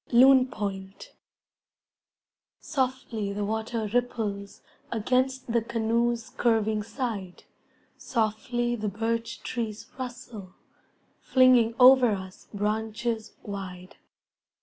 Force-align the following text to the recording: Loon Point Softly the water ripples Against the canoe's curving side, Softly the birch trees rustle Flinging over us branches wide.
Loon 0.11 0.47
Point 0.47 1.13
Softly 2.59 3.31
the 3.33 3.45
water 3.45 3.85
ripples 3.93 4.63
Against 4.91 5.51
the 5.53 5.61
canoe's 5.61 6.31
curving 6.31 6.81
side, 6.81 7.43
Softly 7.99 8.75
the 8.75 8.87
birch 8.89 9.43
trees 9.43 9.85
rustle 9.99 10.55
Flinging 11.19 11.75
over 11.79 12.13
us 12.13 12.47
branches 12.51 13.35
wide. 13.43 13.97